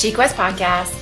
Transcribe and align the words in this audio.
She 0.00 0.12
Quest 0.12 0.34
Podcast 0.34 0.98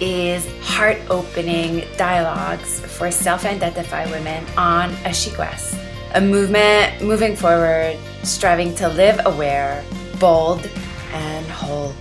is 0.00 0.44
heart 0.60 0.98
opening 1.08 1.86
dialogues 1.96 2.80
for 2.80 3.08
self 3.12 3.44
identified 3.44 4.10
women 4.10 4.44
on 4.56 4.90
a 5.04 5.14
She 5.14 5.30
Quest, 5.30 5.78
a 6.14 6.20
movement 6.20 7.00
moving 7.00 7.36
forward, 7.36 7.96
striving 8.24 8.74
to 8.74 8.88
live 8.88 9.20
aware, 9.24 9.84
bold, 10.18 10.68
and 11.12 11.46
whole. 11.46 11.94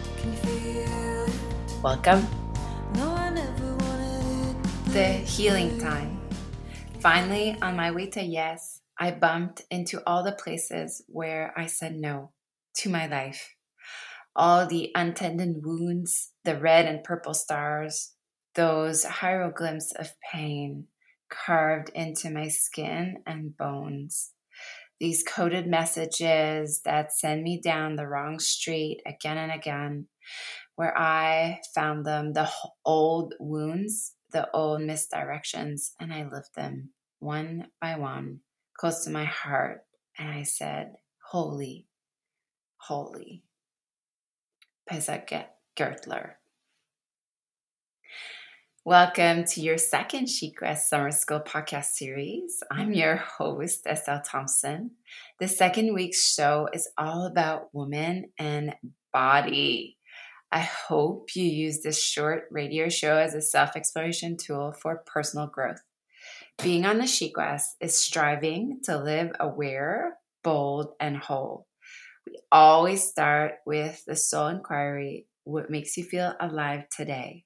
Welcome. 1.84 2.28
The 4.88 5.22
healing 5.28 5.80
time. 5.80 6.20
Finally, 7.00 7.58
on 7.62 7.76
my 7.76 7.92
way 7.92 8.08
to 8.08 8.24
yes, 8.24 8.82
I 8.98 9.12
bumped 9.12 9.62
into 9.70 10.02
all 10.08 10.24
the 10.24 10.32
places 10.32 11.04
where 11.06 11.54
I 11.56 11.68
said 11.68 11.96
no 11.96 12.32
to 12.78 12.90
my 12.90 13.06
life 13.06 13.54
all 14.36 14.68
the 14.68 14.92
untended 14.96 15.64
wounds, 15.64 16.32
the 16.44 16.60
red 16.60 16.86
and 16.86 17.04
purple 17.04 17.34
stars, 17.34 18.14
those 18.56 19.04
hieroglyphs 19.04 19.92
of 19.94 20.14
pain 20.32 20.88
carved 21.30 21.90
into 21.94 22.30
my 22.30 22.48
skin 22.48 23.22
and 23.26 23.56
bones. 23.56 24.32
These 25.00 25.24
coded 25.24 25.68
messages 25.68 26.82
that 26.84 27.14
send 27.14 27.44
me 27.44 27.62
down 27.62 27.96
the 27.96 28.08
wrong 28.08 28.40
street 28.40 29.02
again 29.06 29.38
and 29.38 29.52
again, 29.52 30.08
where 30.76 30.98
I 30.98 31.62
found 31.74 32.06
them, 32.06 32.34
the 32.34 32.50
old 32.86 33.34
wounds, 33.40 34.16
the 34.32 34.50
old 34.52 34.82
misdirections, 34.82 35.92
and 36.00 36.14
I 36.14 36.24
lived 36.24 36.56
them 36.56 36.90
one 37.20 37.68
by 37.82 37.98
one 37.98 38.42
close 38.78 39.04
to 39.04 39.10
my 39.10 39.26
heart. 39.26 39.82
And 40.18 40.30
I 40.30 40.44
said, 40.44 40.94
Holy, 41.32 41.88
holy. 42.78 43.44
Pesha 44.90 45.46
Gertler. 45.78 46.32
Welcome 48.84 49.44
to 49.44 49.62
your 49.62 49.78
second 49.78 50.28
She 50.30 50.52
Quest 50.52 50.90
Summer 50.90 51.12
School 51.12 51.42
podcast 51.42 51.92
series. 51.92 52.64
I'm 52.72 52.92
your 52.94 53.18
host, 53.18 53.86
Estelle 53.86 54.24
Thompson. 54.26 54.92
The 55.40 55.48
second 55.48 55.94
week's 55.94 56.34
show 56.34 56.70
is 56.74 56.90
all 56.98 57.28
about 57.28 57.72
woman 57.72 58.32
and 58.40 58.74
body. 59.14 59.98
I 60.52 60.62
hope 60.62 61.36
you 61.36 61.44
use 61.44 61.82
this 61.82 62.04
short 62.04 62.46
radio 62.50 62.90
show 62.90 63.16
as 63.18 63.36
a 63.36 63.44
self 63.44 63.76
exploration 63.76 64.38
tool 64.38 64.72
for 64.72 65.04
personal 65.06 65.46
growth. 65.46 65.84
Being 66.64 66.88
on 66.88 66.98
the 66.98 67.06
She 67.06 67.32
Quest 67.32 67.76
is 67.80 67.94
striving 67.94 68.80
to 68.86 68.98
live 68.98 69.34
aware, 69.40 70.18
bold, 70.44 70.94
and 71.00 71.16
whole. 71.16 71.68
We 72.30 72.38
always 72.52 73.04
start 73.04 73.54
with 73.66 74.06
the 74.06 74.16
soul 74.16 74.48
inquiry 74.50 75.26
what 75.46 75.72
makes 75.72 75.98
you 75.98 76.04
feel 76.04 76.36
alive 76.40 76.84
today? 76.96 77.46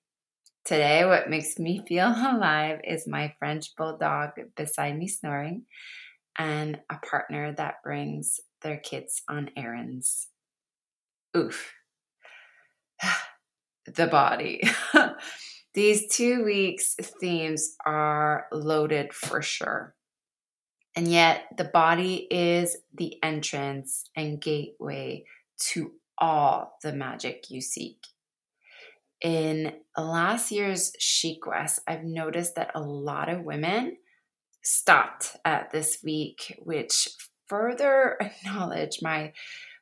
Today, 0.65 1.05
what 1.05 1.29
makes 1.29 1.57
me 1.57 1.81
feel 1.87 2.07
alive 2.07 2.81
is 2.83 3.07
my 3.07 3.33
French 3.39 3.73
bulldog 3.77 4.31
beside 4.57 4.97
me 4.97 5.07
snoring 5.07 5.63
and 6.37 6.81
a 6.89 6.97
partner 6.97 7.53
that 7.53 7.75
brings 7.81 8.41
their 8.61 8.77
kids 8.77 9.21
on 9.29 9.51
errands. 9.55 10.27
Oof. 11.37 11.71
the 13.85 14.07
body. 14.07 14.63
These 15.73 16.13
two 16.13 16.43
weeks' 16.43 16.95
themes 17.21 17.75
are 17.85 18.47
loaded 18.51 19.13
for 19.13 19.41
sure. 19.41 19.95
And 20.95 21.07
yet, 21.07 21.45
the 21.57 21.63
body 21.63 22.27
is 22.29 22.77
the 22.93 23.17
entrance 23.23 24.09
and 24.15 24.39
gateway 24.39 25.25
to 25.71 25.93
all 26.17 26.77
the 26.83 26.93
magic 26.93 27.49
you 27.49 27.61
seek. 27.61 27.97
In 29.21 29.73
last 29.97 30.51
year's 30.51 30.93
She 30.99 31.37
Quest, 31.37 31.79
I've 31.87 32.03
noticed 32.03 32.55
that 32.55 32.71
a 32.75 32.81
lot 32.81 33.29
of 33.29 33.43
women 33.43 33.97
stopped 34.61 35.35
at 35.45 35.71
this 35.71 35.99
week, 36.03 36.59
which 36.59 37.07
further 37.47 38.17
acknowledge 38.21 38.99
my 39.01 39.33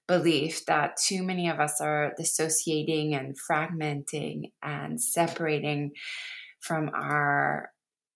belief 0.07 0.65
that 0.65 0.97
too 0.97 1.23
many 1.23 1.49
of 1.49 1.59
us 1.59 1.79
are 1.81 2.13
dissociating 2.17 3.15
and 3.15 3.35
fragmenting 3.39 4.51
and 4.61 5.01
separating 5.01 5.91
from 6.59 6.91
our 6.93 7.71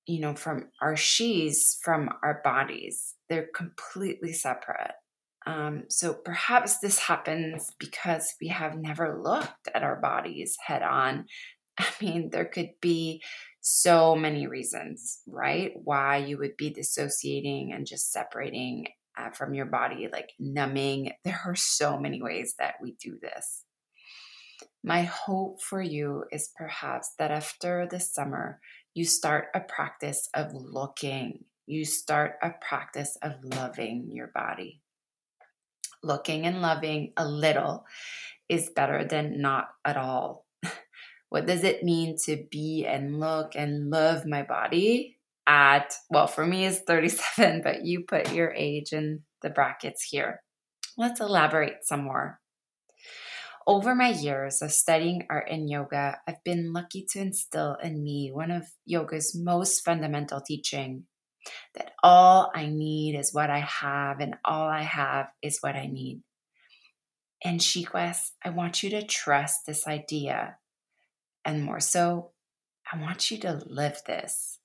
you 0.08 0.20
know, 0.20 0.36
from 0.36 0.70
our 0.82 0.96
she's 0.96 1.78
from 1.82 2.10
our 2.24 2.42
bodies. 2.44 3.16
They're 3.30 3.50
completely 3.56 4.34
separate. 4.34 4.94
Um, 5.48 5.84
so 5.90 6.14
perhaps 6.14 6.80
this 6.80 7.00
happens 7.00 7.72
because 7.80 8.34
we 8.42 8.48
have 8.48 8.78
never 8.78 9.22
looked 9.22 9.70
at 9.74 9.84
our 9.84 10.00
bodies 10.00 10.58
head 10.66 10.82
on. 10.82 11.26
I 11.78 11.88
mean, 12.02 12.30
there 12.30 12.46
could 12.46 12.72
be 12.82 13.22
so 13.62 14.16
many 14.16 14.48
reasons, 14.48 15.22
right? 15.28 15.72
Why 15.76 16.18
you 16.18 16.38
would 16.38 16.58
be 16.58 16.70
dissociating 16.70 17.74
and 17.74 17.86
just 17.86 18.12
separating 18.12 18.88
uh, 19.18 19.32
from 19.32 19.54
your 19.54 19.66
body, 19.66 20.08
like 20.12 20.32
numbing. 20.40 21.12
There 21.24 21.42
are 21.46 21.56
so 21.56 21.98
many 21.98 22.22
ways 22.22 22.56
that 22.60 22.76
we 22.82 22.96
do 23.02 23.18
this. 23.22 23.64
My 24.86 25.02
hope 25.02 25.64
for 25.64 25.82
you 25.82 26.26
is 26.32 26.52
perhaps 26.56 27.16
that 27.18 27.32
after 27.32 27.88
this 27.90 28.14
summer, 28.14 28.60
you 28.94 29.04
start 29.04 29.46
a 29.56 29.60
practice 29.60 30.30
of 30.36 30.54
looking. 30.54 31.46
You 31.66 31.86
start 31.86 32.34
a 32.44 32.52
practice 32.52 33.18
of 33.24 33.44
loving 33.44 34.12
your 34.12 34.28
body. 34.28 34.82
Looking 36.04 36.46
and 36.46 36.62
loving 36.62 37.14
a 37.18 37.28
little 37.28 37.88
is 38.48 38.70
better 38.76 39.04
than 39.04 39.42
not 39.42 39.70
at 39.84 39.98
all. 39.98 40.46
what 41.30 41.48
does 41.48 41.64
it 41.64 41.84
mean 41.84 42.16
to 42.26 42.46
be 42.52 42.86
and 42.86 43.20
look 43.20 43.56
and 43.56 43.90
love 43.90 44.28
my 44.28 44.44
body 44.44 45.18
at, 45.48 45.96
well, 46.12 46.28
for 46.28 46.46
me 46.46 46.64
is 46.64 46.82
37, 46.86 47.62
but 47.64 47.88
you 47.88 48.04
put 48.08 48.32
your 48.34 48.54
age 48.54 48.94
in 48.94 49.24
the 49.42 49.50
brackets 49.50 50.04
here. 50.04 50.44
Let's 50.96 51.22
elaborate 51.22 51.86
some 51.86 52.04
more. 52.04 52.40
Over 53.68 53.96
my 53.96 54.10
years 54.10 54.62
of 54.62 54.72
studying 54.72 55.26
art 55.30 55.48
and 55.50 55.70
yoga, 55.70 56.20
I've 56.28 56.44
been 56.44 56.72
lucky 56.72 57.06
to 57.12 57.20
instill 57.20 57.78
in 57.82 58.04
me 58.04 58.30
one 58.32 58.52
of 58.52 58.68
yoga's 58.86 59.36
most 59.36 59.84
fundamental 59.84 60.40
teaching 60.40 61.06
that 61.76 61.92
all 62.04 62.52
I 62.54 62.68
need 62.68 63.16
is 63.16 63.34
what 63.34 63.50
I 63.50 63.60
have, 63.60 64.20
and 64.20 64.36
all 64.46 64.68
I 64.68 64.82
have 64.82 65.28
is 65.42 65.60
what 65.62 65.76
I 65.76 65.88
need. 65.88 66.22
And 67.44 67.60
SheQuest, 67.60 68.32
I 68.44 68.50
want 68.50 68.84
you 68.84 68.90
to 68.92 69.06
trust 69.06 69.66
this 69.66 69.88
idea. 69.88 70.58
And 71.44 71.64
more 71.64 71.80
so, 71.80 72.32
I 72.92 73.00
want 73.00 73.30
you 73.30 73.38
to 73.40 73.62
live 73.68 74.02
this. 74.08 74.60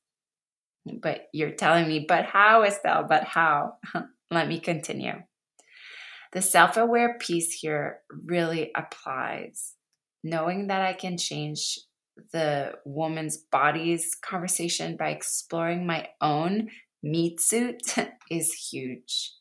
But 0.86 1.26
you're 1.32 1.50
telling 1.50 1.86
me, 1.86 2.06
but 2.08 2.24
how, 2.24 2.62
Estelle? 2.62 3.04
But 3.08 3.24
how? 3.24 3.74
Let 4.30 4.48
me 4.48 4.60
continue. 4.60 5.22
The 6.32 6.42
self 6.42 6.76
aware 6.76 7.18
piece 7.18 7.52
here 7.52 8.00
really 8.26 8.70
applies. 8.74 9.74
Knowing 10.22 10.66
that 10.66 10.82
I 10.82 10.92
can 10.92 11.16
change 11.16 11.78
the 12.32 12.74
woman's 12.84 13.38
body's 13.38 14.14
conversation 14.14 14.96
by 14.96 15.10
exploring 15.10 15.86
my 15.86 16.08
own 16.20 16.68
meat 17.02 17.40
suit 17.40 17.94
is 18.30 18.52
huge. 18.52 19.32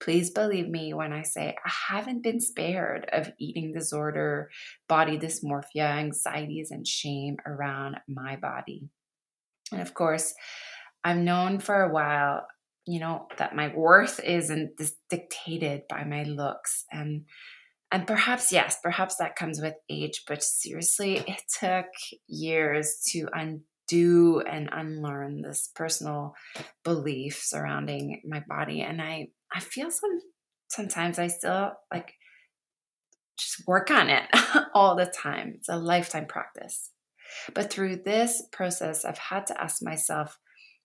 Please 0.00 0.30
believe 0.30 0.68
me 0.68 0.94
when 0.94 1.12
I 1.12 1.22
say 1.22 1.56
I 1.64 1.70
haven't 1.88 2.22
been 2.22 2.40
spared 2.40 3.06
of 3.12 3.32
eating 3.38 3.72
disorder, 3.74 4.50
body 4.88 5.18
dysmorphia, 5.18 5.98
anxieties, 5.98 6.70
and 6.70 6.86
shame 6.86 7.36
around 7.44 7.96
my 8.08 8.36
body. 8.36 8.88
And 9.72 9.82
of 9.82 9.92
course, 9.92 10.32
I've 11.04 11.18
known 11.18 11.58
for 11.58 11.82
a 11.82 11.92
while 11.92 12.46
you 12.90 12.98
know 12.98 13.28
that 13.38 13.54
my 13.54 13.72
worth 13.74 14.18
isn't 14.20 14.72
dictated 15.08 15.82
by 15.88 16.02
my 16.02 16.24
looks. 16.24 16.84
And 16.90 17.26
and 17.92 18.06
perhaps 18.06 18.52
yes 18.52 18.78
perhaps 18.82 19.16
that 19.16 19.36
comes 19.36 19.60
with 19.60 19.74
age 19.88 20.22
but 20.26 20.42
seriously 20.42 21.18
it 21.18 21.42
took 21.60 21.86
years 22.28 23.00
to 23.10 23.28
undo 23.32 24.40
and 24.40 24.68
unlearn 24.72 25.42
this 25.42 25.70
personal 25.74 26.34
belief 26.84 27.40
surrounding 27.40 28.22
my 28.24 28.42
body. 28.48 28.80
And 28.80 29.00
i 29.00 29.28
i 29.54 29.60
feel 29.60 29.90
some 29.90 30.20
sometimes 30.68 31.18
i 31.18 31.28
still 31.28 31.72
like 31.92 32.14
just 33.38 33.66
work 33.68 33.90
on 33.90 34.10
it 34.10 34.24
all 34.74 34.96
the 34.96 35.06
time. 35.06 35.54
It's 35.56 35.68
a 35.68 35.76
lifetime 35.76 36.26
practice. 36.26 36.90
But 37.54 37.70
through 37.70 38.02
this 38.04 38.42
process 38.50 39.04
i've 39.04 39.18
had 39.18 39.46
to 39.46 39.62
ask 39.62 39.80
myself 39.80 40.38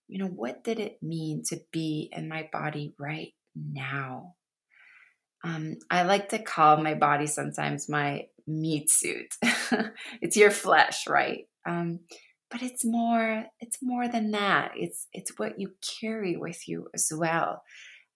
you 0.08 0.18
know, 0.18 0.28
what 0.28 0.62
did 0.62 0.78
it 0.78 1.02
mean 1.02 1.42
to 1.48 1.60
be 1.72 2.08
in 2.12 2.28
my 2.28 2.48
body 2.52 2.94
right 2.98 3.32
now? 3.54 4.34
Um, 5.44 5.76
I 5.90 6.02
like 6.02 6.28
to 6.30 6.38
call 6.38 6.76
my 6.78 6.94
body 6.94 7.26
sometimes 7.26 7.88
my 7.88 8.26
meat 8.46 8.90
suit. 8.90 9.34
it's 10.20 10.36
your 10.36 10.50
flesh, 10.50 11.06
right? 11.06 11.46
Um, 11.66 12.00
but 12.50 12.62
it's 12.62 12.84
more. 12.84 13.44
It's 13.60 13.78
more 13.82 14.08
than 14.08 14.30
that. 14.30 14.72
It's 14.76 15.06
it's 15.12 15.38
what 15.38 15.58
you 15.58 15.72
carry 16.00 16.36
with 16.36 16.68
you 16.68 16.88
as 16.94 17.12
well. 17.14 17.62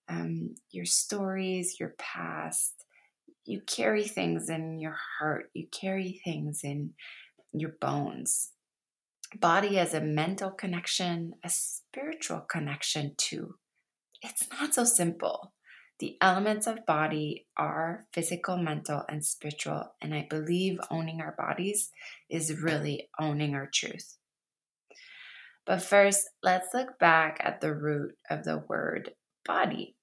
Um, 0.09 0.55
your 0.71 0.87
stories, 0.87 1.79
your 1.79 1.95
past. 1.99 2.85
You 3.45 3.61
carry 3.67 4.05
things 4.05 4.49
in 4.49 4.79
your 4.79 4.97
heart. 5.19 5.51
You 5.55 5.67
carry 5.69 6.21
things 6.25 6.61
in 6.63 6.95
your 7.53 7.75
bones. 7.81 8.51
Body 9.39 9.79
as 9.79 9.95
a 9.95 10.01
mental 10.01 10.51
connection, 10.51 11.35
a 11.45 11.51
spiritual 11.51 12.41
connection 12.41 13.15
too. 13.17 13.55
It's 14.23 14.49
not 14.51 14.75
so 14.75 14.85
simple. 14.85 15.53
The 16.01 16.17
elements 16.21 16.67
of 16.67 16.87
body 16.87 17.47
are 17.57 18.07
physical, 18.13 18.57
mental, 18.57 19.05
and 19.09 19.25
spiritual. 19.25 19.95
And 20.01 20.15
I 20.15 20.27
believe 20.29 20.81
owning 20.91 21.21
our 21.21 21.35
bodies 21.37 21.91
is 22.29 22.61
really 22.61 23.09
owning 23.21 23.55
our 23.55 23.69
truth. 23.73 24.17
But 25.67 25.83
first, 25.83 26.29
let's 26.43 26.75
look 26.75 26.99
back 26.99 27.39
at 27.45 27.61
the 27.61 27.75
root 27.75 28.17
of 28.31 28.45
the 28.45 28.65
word 28.69 29.13
body. 29.45 29.95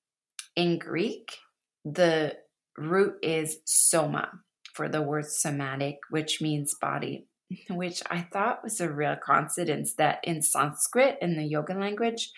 In 0.55 0.77
Greek, 0.77 1.37
the 1.83 2.35
root 2.77 3.15
is 3.21 3.57
soma 3.65 4.29
for 4.73 4.87
the 4.87 5.01
word 5.01 5.25
somatic, 5.25 5.97
which 6.09 6.41
means 6.41 6.75
body, 6.79 7.26
which 7.69 8.01
I 8.09 8.21
thought 8.21 8.63
was 8.63 8.79
a 8.79 8.91
real 8.91 9.15
coincidence 9.15 9.93
that 9.95 10.19
in 10.23 10.41
Sanskrit, 10.41 11.17
in 11.21 11.37
the 11.37 11.45
yoga 11.45 11.73
language, 11.73 12.31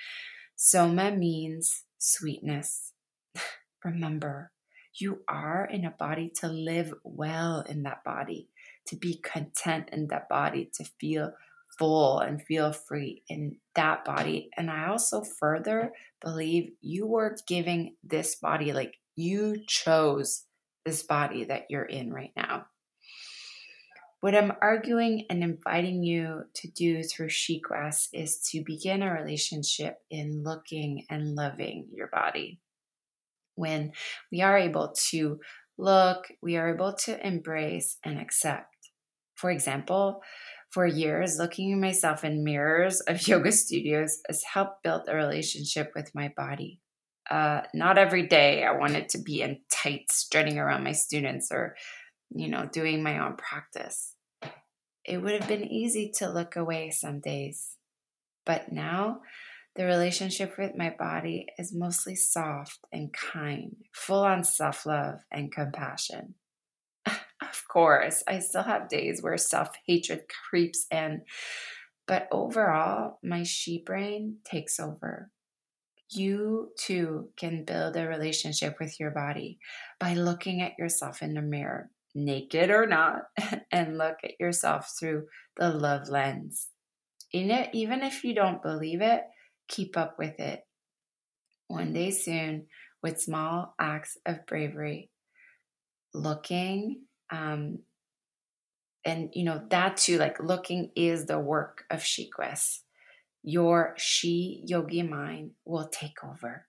soma 0.56 1.12
means 1.12 1.84
sweetness. 1.98 2.94
Remember, 3.84 4.52
you 4.96 5.22
are 5.28 5.66
in 5.72 5.86
a 5.86 5.92
body 5.92 6.32
to 6.42 6.48
live 6.48 6.94
well 7.04 7.62
in 7.62 7.84
that 7.84 8.04
body, 8.04 8.50
to 8.88 8.96
be 8.96 9.18
content 9.18 9.90
in 9.92 10.08
that 10.08 10.30
body, 10.30 10.70
to 10.74 10.84
feel 11.00 11.34
full 11.78 12.20
and 12.20 12.44
feel 12.44 12.74
free 12.74 13.24
in 13.30 13.56
that 13.76 14.04
body. 14.04 14.50
And 14.58 14.70
I 14.70 14.88
also 14.88 15.22
further 15.22 15.94
believe 16.22 16.72
you 16.82 17.08
were 17.08 17.38
giving 17.48 17.96
this 18.04 18.36
body, 18.36 18.74
like 18.74 18.96
you 19.16 19.58
chose 19.68 20.44
this 20.86 21.04
body 21.04 21.46
that 21.46 21.66
you're 21.70 21.84
in 21.84 22.12
right 22.12 22.34
now. 22.36 22.66
What 24.22 24.36
I'm 24.36 24.52
arguing 24.62 25.26
and 25.30 25.42
inviting 25.44 26.04
you 26.04 26.44
to 26.56 26.68
do 26.70 27.04
through 27.04 27.30
SheQuest 27.30 28.10
is 28.12 28.40
to 28.52 28.64
begin 28.66 29.02
a 29.02 29.14
relationship 29.14 30.00
in 30.10 30.44
looking 30.44 31.06
and 31.10 31.36
loving 31.36 31.88
your 31.94 32.08
body. 32.08 32.60
When 33.56 33.94
we 34.30 34.42
are 34.42 34.58
able 34.58 34.94
to 35.12 35.40
look, 35.78 36.28
we 36.42 36.58
are 36.58 36.74
able 36.74 36.94
to 37.06 37.26
embrace 37.26 37.98
and 38.04 38.20
accept. 38.20 38.76
For 39.36 39.52
example, 39.52 40.22
for 40.70 40.86
years, 40.86 41.38
looking 41.40 41.72
at 41.72 41.80
myself 41.80 42.26
in 42.26 42.44
mirrors 42.44 43.00
of 43.00 43.26
yoga 43.28 43.54
studios 43.54 44.20
has 44.28 44.44
helped 44.44 44.84
build 44.84 45.04
a 45.08 45.16
relationship 45.16 45.94
with 45.96 46.14
my 46.14 46.34
body. 46.36 46.82
Uh, 47.30 47.62
not 47.74 47.98
every 47.98 48.28
day 48.28 48.66
I 48.66 48.72
wanted 48.72 49.08
to 49.10 49.20
be 49.20 49.42
in 49.42 49.62
tights, 49.72 50.16
strutting 50.16 50.58
around 50.58 50.84
my 50.84 50.94
students 50.94 51.52
or, 51.52 51.76
you 52.34 52.50
know, 52.50 52.66
doing 52.72 53.04
my 53.04 53.20
own 53.20 53.36
practice. 53.36 54.16
It 55.06 55.18
would 55.18 55.40
have 55.40 55.48
been 55.48 55.66
easy 55.66 56.12
to 56.18 56.30
look 56.30 56.56
away 56.56 56.92
some 56.92 57.20
days. 57.20 57.78
But 58.46 58.72
now, 58.72 59.22
the 59.76 59.86
relationship 59.86 60.58
with 60.58 60.76
my 60.76 60.94
body 60.98 61.48
is 61.58 61.74
mostly 61.74 62.16
soft 62.16 62.80
and 62.92 63.14
kind, 63.14 63.76
full 63.94 64.24
on 64.24 64.44
self 64.44 64.86
love 64.86 65.22
and 65.32 65.52
compassion. 65.52 66.36
of 67.06 67.64
course, 67.72 68.24
I 68.28 68.40
still 68.40 68.64
have 68.64 68.90
days 68.90 69.22
where 69.22 69.38
self 69.38 69.70
hatred 69.86 70.24
creeps 70.50 70.86
in, 70.92 71.22
but 72.08 72.28
overall, 72.32 73.20
my 73.24 73.44
she 73.44 73.84
brain 73.86 74.38
takes 74.44 74.80
over. 74.80 75.32
You 76.12 76.72
too 76.78 77.30
can 77.38 77.64
build 77.66 77.96
a 77.96 78.08
relationship 78.08 78.78
with 78.80 79.00
your 79.00 79.12
body 79.12 79.60
by 80.00 80.16
looking 80.16 80.62
at 80.62 80.78
yourself 80.80 81.22
in 81.22 81.36
the 81.36 81.42
mirror, 81.42 81.92
naked 82.26 82.70
or 82.70 82.86
not, 82.86 83.24
and 83.72 83.98
look 83.98 84.18
at 84.24 84.40
yourself 84.40 84.94
through 85.00 85.28
the 85.58 85.70
love 85.70 86.10
lens. 86.10 86.70
In 87.32 87.52
it, 87.52 87.70
Even 87.74 88.02
if 88.02 88.24
you 88.24 88.34
don't 88.34 88.62
believe 88.62 89.02
it, 89.02 89.24
keep 89.68 89.96
up 89.98 90.18
with 90.18 90.40
it. 90.40 90.66
One 91.68 91.94
day 91.94 92.10
soon, 92.12 92.66
with 93.04 93.22
small 93.22 93.76
acts 93.80 94.18
of 94.26 94.46
bravery, 94.48 95.12
looking 96.14 97.02
um, 97.32 97.80
and 99.06 99.30
you 99.34 99.44
know 99.44 99.62
that 99.70 99.98
too 99.98 100.18
like 100.18 100.40
looking 100.40 100.92
is 100.96 101.26
the 101.26 101.40
work 101.40 101.86
of 101.90 102.00
SheQuest 102.00 102.80
your 103.44 103.94
she 103.98 104.64
yogi 104.66 105.02
mind 105.04 105.52
will 105.66 105.88
take 105.88 106.24
over 106.24 106.66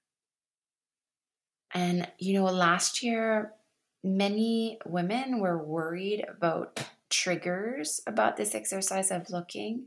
and 1.75 2.09
you 2.19 2.35
know 2.35 2.45
last 2.45 3.03
year 3.03 3.53
many 4.03 4.79
women 4.87 5.41
were 5.41 5.63
worried 5.63 6.25
about 6.29 6.85
triggers 7.09 8.01
about 8.07 8.37
this 8.37 8.55
exercise 8.55 9.11
of 9.11 9.31
looking 9.31 9.87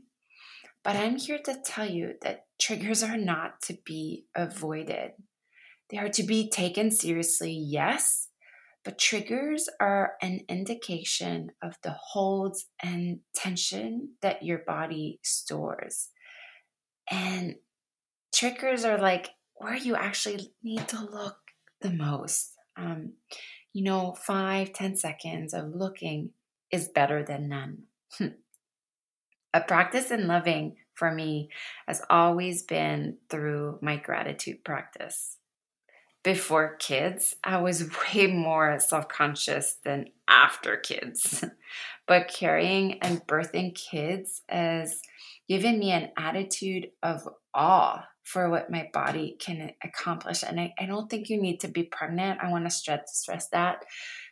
but 0.82 0.94
i'm 0.94 1.16
here 1.16 1.38
to 1.38 1.56
tell 1.64 1.88
you 1.88 2.14
that 2.22 2.44
triggers 2.60 3.02
are 3.02 3.16
not 3.16 3.60
to 3.62 3.76
be 3.84 4.26
avoided 4.36 5.12
they 5.90 5.96
are 5.96 6.10
to 6.10 6.22
be 6.22 6.48
taken 6.50 6.90
seriously 6.90 7.52
yes 7.52 8.28
but 8.84 8.98
triggers 8.98 9.68
are 9.80 10.12
an 10.20 10.40
indication 10.48 11.52
of 11.62 11.76
the 11.82 11.92
holds 11.92 12.66
and 12.82 13.20
tension 13.34 14.10
that 14.20 14.42
your 14.42 14.58
body 14.58 15.20
stores. 15.22 16.10
And 17.10 17.56
triggers 18.34 18.84
are 18.84 18.98
like 18.98 19.30
where 19.54 19.74
you 19.74 19.96
actually 19.96 20.52
need 20.62 20.86
to 20.88 21.00
look 21.00 21.38
the 21.80 21.90
most. 21.90 22.52
Um, 22.76 23.14
you 23.74 23.84
know, 23.84 24.14
five, 24.14 24.72
ten 24.72 24.96
seconds 24.96 25.52
of 25.52 25.74
looking 25.74 26.30
is 26.70 26.88
better 26.88 27.22
than 27.22 27.48
none. 27.48 27.82
Hmm. 28.16 28.28
A 29.52 29.60
practice 29.60 30.10
in 30.10 30.26
loving 30.26 30.76
for 30.94 31.12
me 31.12 31.50
has 31.86 32.00
always 32.08 32.62
been 32.62 33.18
through 33.28 33.78
my 33.82 33.96
gratitude 33.96 34.64
practice 34.64 35.36
before 36.24 36.76
kids, 36.76 37.36
I 37.44 37.58
was 37.58 37.88
way 38.14 38.26
more 38.26 38.80
self 38.80 39.06
conscious 39.06 39.76
than 39.84 40.06
after 40.26 40.76
kids. 40.76 41.44
but 42.08 42.26
carrying 42.26 43.00
and 43.00 43.24
birthing 43.28 43.76
kids 43.76 44.42
has 44.48 45.00
given 45.48 45.78
me 45.78 45.92
an 45.92 46.10
attitude 46.16 46.90
of 47.02 47.28
awe 47.54 48.04
for 48.24 48.48
what 48.48 48.70
my 48.70 48.88
body 48.92 49.36
can 49.38 49.70
accomplish. 49.82 50.42
And 50.42 50.58
I, 50.58 50.74
I 50.78 50.86
don't 50.86 51.08
think 51.08 51.28
you 51.28 51.40
need 51.40 51.60
to 51.60 51.68
be 51.68 51.84
pregnant. 51.84 52.40
I 52.42 52.50
want 52.50 52.64
to 52.64 52.70
stress, 52.70 53.00
stress 53.18 53.48
that 53.50 53.84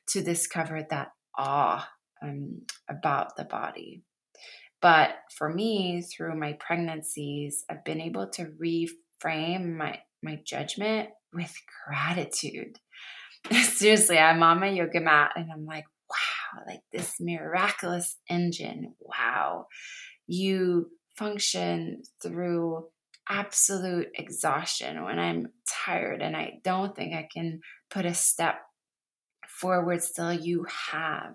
to 0.08 0.22
discover 0.22 0.86
that 0.90 1.08
awe 1.38 1.86
um, 2.22 2.62
about 2.88 3.36
the 3.36 3.44
body. 3.44 4.02
But 4.80 5.10
for 5.36 5.52
me, 5.52 6.02
through 6.02 6.38
my 6.38 6.54
pregnancies, 6.54 7.64
I've 7.70 7.84
been 7.84 8.00
able 8.00 8.28
to 8.30 8.46
reframe 8.46 9.76
my, 9.76 10.00
my 10.22 10.40
judgment 10.44 11.10
with 11.32 11.54
gratitude. 11.86 12.78
Seriously, 13.52 14.18
I'm 14.18 14.42
on 14.42 14.60
my 14.60 14.70
yoga 14.70 15.00
mat 15.00 15.32
and 15.36 15.50
I'm 15.52 15.66
like, 15.66 15.84
wow, 16.08 16.62
like 16.66 16.80
this 16.92 17.14
miraculous 17.20 18.16
engine. 18.28 18.94
Wow. 19.00 19.66
You 20.26 20.88
function 21.16 22.02
through 22.22 22.86
absolute 23.32 24.08
exhaustion 24.14 25.04
when 25.04 25.18
I'm 25.18 25.48
tired 25.66 26.20
and 26.20 26.36
I 26.36 26.60
don't 26.62 26.94
think 26.94 27.14
I 27.14 27.26
can 27.32 27.60
put 27.90 28.04
a 28.04 28.12
step 28.12 28.56
forward 29.48 30.02
still. 30.02 30.32
You 30.32 30.66
have. 30.90 31.34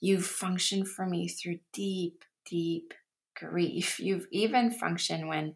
You've 0.00 0.26
functioned 0.26 0.88
for 0.88 1.04
me 1.04 1.28
through 1.28 1.58
deep, 1.72 2.24
deep 2.48 2.94
grief. 3.36 3.98
You've 3.98 4.28
even 4.30 4.70
functioned 4.70 5.28
when 5.28 5.54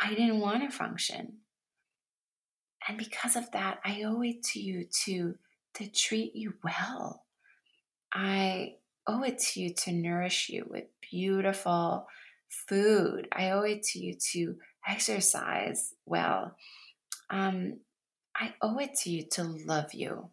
I 0.00 0.10
didn't 0.10 0.40
want 0.40 0.62
to 0.62 0.76
function. 0.76 1.34
And 2.88 2.98
because 2.98 3.36
of 3.36 3.50
that, 3.52 3.78
I 3.84 4.02
owe 4.04 4.22
it 4.22 4.42
to 4.52 4.60
you 4.60 4.86
to, 5.04 5.34
to 5.74 5.90
treat 5.90 6.34
you 6.34 6.54
well. 6.62 7.24
I 8.12 8.74
owe 9.06 9.22
it 9.22 9.38
to 9.38 9.60
you 9.60 9.74
to 9.74 9.92
nourish 9.92 10.48
you 10.48 10.66
with 10.68 10.84
beautiful 11.10 12.06
food. 12.48 13.28
I 13.32 13.50
owe 13.50 13.62
it 13.62 13.82
to 13.84 13.98
you 13.98 14.14
to 14.32 14.56
exercise 14.86 15.94
well. 16.06 16.56
Um, 17.30 17.78
I 18.36 18.54
owe 18.60 18.78
it 18.78 18.94
to 19.02 19.10
you 19.10 19.24
to 19.32 19.44
love 19.44 19.94
you. 19.94 20.30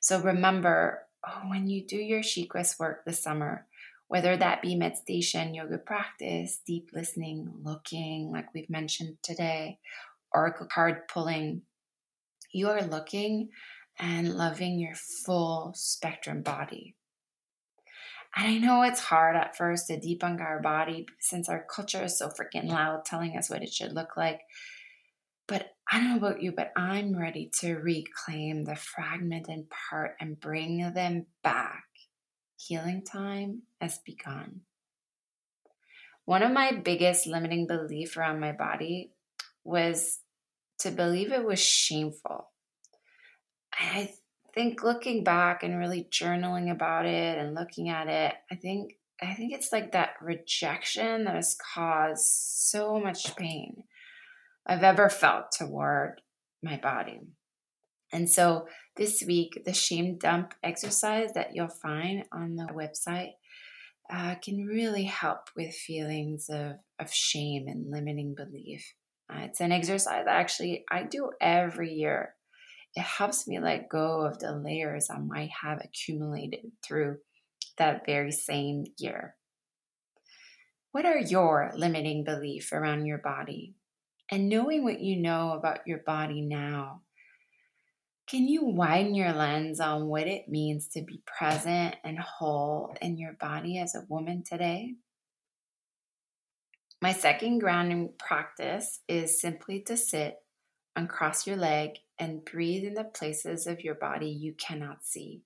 So 0.00 0.20
remember, 0.20 1.06
oh, 1.26 1.42
when 1.48 1.66
you 1.68 1.84
do 1.84 1.96
your 1.96 2.20
SheQuest 2.20 2.78
work 2.78 3.04
this 3.04 3.22
summer, 3.22 3.66
whether 4.08 4.36
that 4.36 4.62
be 4.62 4.76
meditation, 4.76 5.54
yoga 5.54 5.78
practice, 5.78 6.60
deep 6.66 6.90
listening, 6.92 7.52
looking, 7.62 8.30
like 8.30 8.54
we've 8.54 8.70
mentioned 8.70 9.16
today, 9.22 9.78
oracle 10.32 10.66
card 10.66 11.08
pulling, 11.08 11.62
you 12.52 12.68
are 12.68 12.82
looking 12.82 13.48
and 13.98 14.34
loving 14.34 14.78
your 14.78 14.94
full 14.94 15.72
spectrum 15.74 16.42
body. 16.42 16.94
And 18.36 18.46
I 18.46 18.58
know 18.58 18.82
it's 18.82 19.00
hard 19.00 19.34
at 19.36 19.56
first 19.56 19.86
to 19.86 19.98
debunk 19.98 20.40
our 20.40 20.60
body 20.60 21.06
since 21.20 21.48
our 21.48 21.64
culture 21.74 22.04
is 22.04 22.18
so 22.18 22.28
freaking 22.28 22.68
loud 22.68 23.04
telling 23.06 23.36
us 23.36 23.48
what 23.48 23.62
it 23.62 23.72
should 23.72 23.92
look 23.92 24.16
like. 24.16 24.40
But 25.48 25.70
I 25.90 25.98
don't 25.98 26.10
know 26.10 26.16
about 26.16 26.42
you, 26.42 26.52
but 26.52 26.72
I'm 26.76 27.16
ready 27.16 27.50
to 27.60 27.74
reclaim 27.74 28.64
the 28.64 28.76
fragmented 28.76 29.68
part 29.70 30.16
and 30.20 30.38
bring 30.38 30.92
them 30.92 31.26
back 31.42 31.84
Healing 32.58 33.04
time 33.04 33.62
has 33.80 33.98
begun. 33.98 34.62
One 36.24 36.42
of 36.42 36.52
my 36.52 36.72
biggest 36.72 37.26
limiting 37.26 37.66
beliefs 37.66 38.16
around 38.16 38.40
my 38.40 38.52
body 38.52 39.12
was 39.62 40.20
to 40.80 40.90
believe 40.90 41.32
it 41.32 41.44
was 41.44 41.60
shameful. 41.60 42.50
I 43.72 44.10
think 44.56 44.82
looking 44.82 45.22
back 45.22 45.62
and 45.62 45.78
really 45.78 46.08
journaling 46.10 46.70
about 46.72 47.04
it 47.06 47.38
and 47.38 47.54
looking 47.54 47.90
at 47.90 48.08
it, 48.08 48.34
I 48.50 48.56
think 48.56 48.94
I 49.22 49.34
think 49.34 49.52
it's 49.52 49.72
like 49.72 49.92
that 49.92 50.14
rejection 50.20 51.24
that 51.24 51.36
has 51.36 51.56
caused 51.74 52.26
so 52.26 52.98
much 52.98 53.34
pain 53.36 53.84
I've 54.66 54.82
ever 54.82 55.08
felt 55.08 55.52
toward 55.52 56.20
my 56.62 56.78
body. 56.78 57.20
And 58.12 58.28
so 58.28 58.66
this 58.96 59.22
week, 59.26 59.62
the 59.64 59.72
shame 59.72 60.18
dump 60.18 60.54
exercise 60.62 61.32
that 61.34 61.54
you'll 61.54 61.68
find 61.68 62.24
on 62.32 62.56
the 62.56 62.66
website 62.66 63.32
uh, 64.12 64.36
can 64.36 64.66
really 64.66 65.04
help 65.04 65.50
with 65.56 65.74
feelings 65.74 66.48
of, 66.50 66.74
of 66.98 67.12
shame 67.12 67.66
and 67.68 67.90
limiting 67.90 68.34
belief. 68.34 68.94
Uh, 69.32 69.40
it's 69.44 69.60
an 69.60 69.72
exercise 69.72 70.24
that 70.24 70.36
actually 70.36 70.84
I 70.90 71.02
do 71.02 71.30
every 71.40 71.92
year. 71.92 72.34
It 72.96 73.02
helps 73.02 73.46
me 73.46 73.60
let 73.60 73.90
go 73.90 74.22
of 74.22 74.38
the 74.38 74.52
layers 74.52 75.10
I 75.10 75.18
might 75.18 75.50
have 75.62 75.82
accumulated 75.84 76.72
through 76.82 77.18
that 77.76 78.06
very 78.06 78.32
same 78.32 78.86
year. 78.98 79.36
What 80.92 81.04
are 81.04 81.18
your 81.18 81.72
limiting 81.76 82.24
beliefs 82.24 82.72
around 82.72 83.04
your 83.04 83.18
body? 83.18 83.74
And 84.30 84.48
knowing 84.48 84.82
what 84.82 85.00
you 85.00 85.20
know 85.20 85.52
about 85.52 85.86
your 85.86 85.98
body 85.98 86.40
now, 86.40 87.02
can 88.26 88.48
you 88.48 88.64
widen 88.64 89.14
your 89.14 89.32
lens 89.32 89.78
on 89.78 90.06
what 90.06 90.26
it 90.26 90.48
means 90.48 90.88
to 90.88 91.02
be 91.02 91.22
present 91.26 91.96
and 92.02 92.18
whole 92.18 92.96
in 93.02 93.18
your 93.18 93.34
body 93.38 93.78
as 93.78 93.94
a 93.94 94.06
woman 94.08 94.42
today? 94.42 94.94
My 97.02 97.12
second 97.12 97.58
grounding 97.58 98.14
practice 98.18 99.00
is 99.06 99.38
simply 99.38 99.82
to 99.82 99.98
sit, 99.98 100.38
uncross 100.96 101.46
your 101.46 101.56
leg, 101.56 101.98
and 102.18 102.44
breathe 102.44 102.84
in 102.84 102.94
the 102.94 103.04
places 103.04 103.66
of 103.66 103.82
your 103.82 103.94
body 103.94 104.28
you 104.28 104.54
cannot 104.54 105.04
see. 105.04 105.42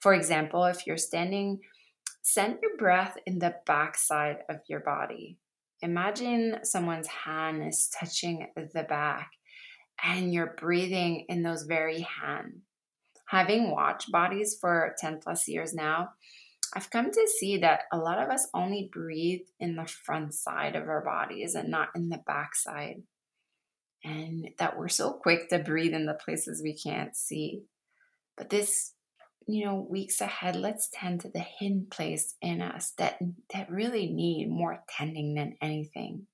For 0.00 0.14
example, 0.14 0.64
if 0.64 0.86
you're 0.86 0.96
standing, 0.96 1.60
send 2.22 2.58
your 2.62 2.76
breath 2.76 3.16
in 3.26 3.38
the 3.38 3.56
backside 3.66 4.38
of 4.48 4.60
your 4.68 4.80
body. 4.80 5.38
Imagine 5.82 6.58
someone's 6.62 7.08
hand 7.08 7.66
is 7.66 7.90
touching 7.98 8.48
the 8.56 8.82
back 8.82 9.30
and 10.02 10.32
you're 10.32 10.54
breathing 10.58 11.26
in 11.28 11.42
those 11.42 11.64
very 11.64 12.00
hands. 12.00 12.62
Having 13.26 13.70
watched 13.70 14.10
bodies 14.10 14.56
for 14.60 14.94
10 14.98 15.20
plus 15.22 15.46
years 15.46 15.72
now, 15.72 16.10
I've 16.74 16.90
come 16.90 17.10
to 17.10 17.28
see 17.38 17.58
that 17.58 17.82
a 17.92 17.98
lot 17.98 18.18
of 18.22 18.28
us 18.28 18.48
only 18.54 18.90
breathe 18.92 19.46
in 19.58 19.76
the 19.76 19.86
front 19.86 20.34
side 20.34 20.76
of 20.76 20.88
our 20.88 21.04
bodies 21.04 21.54
and 21.54 21.68
not 21.68 21.88
in 21.94 22.08
the 22.08 22.22
back 22.26 22.54
side. 22.54 23.02
And 24.04 24.50
that 24.58 24.78
we're 24.78 24.88
so 24.88 25.12
quick 25.12 25.48
to 25.50 25.58
breathe 25.58 25.92
in 25.92 26.06
the 26.06 26.14
places 26.14 26.62
we 26.62 26.76
can't 26.76 27.14
see. 27.14 27.64
But 28.36 28.48
this, 28.48 28.94
you 29.46 29.64
know, 29.64 29.86
weeks 29.88 30.20
ahead, 30.20 30.56
let's 30.56 30.88
tend 30.92 31.20
to 31.20 31.28
the 31.28 31.40
hidden 31.40 31.86
place 31.90 32.34
in 32.40 32.62
us 32.62 32.92
that 32.96 33.18
that 33.52 33.70
really 33.70 34.06
need 34.06 34.48
more 34.48 34.82
tending 34.88 35.34
than 35.34 35.56
anything. 35.60 36.26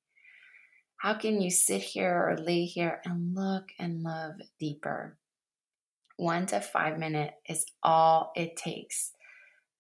How 0.99 1.15
can 1.15 1.41
you 1.41 1.51
sit 1.51 1.83
here 1.83 2.15
or 2.15 2.39
lay 2.39 2.65
here 2.65 3.01
and 3.05 3.35
look 3.35 3.71
and 3.79 4.03
love 4.03 4.35
deeper? 4.59 5.19
One 6.17 6.47
to 6.47 6.61
five 6.61 6.99
minutes 6.99 7.35
is 7.49 7.67
all 7.83 8.33
it 8.35 8.57
takes 8.57 9.13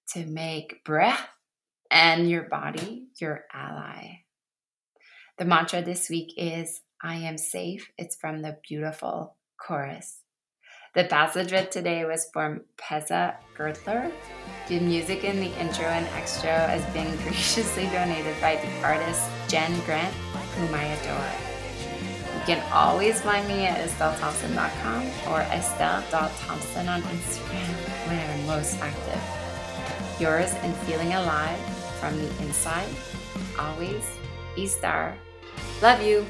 to 0.08 0.26
make 0.26 0.84
breath 0.84 1.28
and 1.90 2.28
your 2.28 2.42
body 2.42 3.06
your 3.20 3.44
ally. 3.52 4.20
The 5.38 5.44
mantra 5.44 5.82
this 5.82 6.08
week 6.08 6.32
is 6.36 6.80
I 7.02 7.16
am 7.16 7.38
safe. 7.38 7.90
It's 7.98 8.16
from 8.16 8.42
the 8.42 8.58
beautiful 8.66 9.36
chorus. 9.58 10.22
The 10.94 11.04
passage 11.04 11.52
read 11.52 11.70
today 11.70 12.04
was 12.06 12.30
from 12.32 12.62
Pesha 12.78 13.36
Gertler. 13.56 14.10
The 14.68 14.80
music 14.80 15.24
in 15.24 15.40
the 15.40 15.52
intro 15.60 15.84
and 15.84 16.06
extra 16.16 16.68
has 16.68 16.84
been 16.94 17.14
graciously 17.22 17.84
donated 17.86 18.34
by 18.40 18.56
the 18.56 18.82
artist 18.82 19.28
Jenn 19.48 19.78
Grant 19.84 20.14
whom 20.56 20.74
I 20.74 20.84
adore. 20.84 21.32
You 22.34 22.54
can 22.54 22.72
always 22.72 23.20
find 23.20 23.46
me 23.46 23.66
at 23.66 23.78
estellethompson.com 23.86 25.02
or 25.28 25.40
estelle.thompson 25.52 26.88
on 26.88 27.02
Instagram 27.02 27.74
where 28.08 28.30
I'm 28.30 28.46
most 28.46 28.78
active. 28.80 29.20
Yours 30.18 30.54
and 30.62 30.74
feeling 30.88 31.12
alive 31.12 31.58
from 32.00 32.16
the 32.16 32.28
inside. 32.42 32.88
Always, 33.58 34.04
E 34.56 34.66
Star. 34.66 35.14
Love 35.82 36.00
you. 36.02 36.24